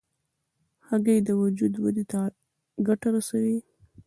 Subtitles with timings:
[0.87, 2.19] هګۍ د وجود ودې ته
[2.87, 3.57] ګټه رسوي.